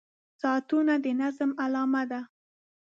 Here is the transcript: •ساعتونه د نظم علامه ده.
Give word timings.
•ساعتونه 0.41 0.93
د 1.03 1.07
نظم 1.21 1.51
علامه 1.63 2.03
ده. 2.11 2.21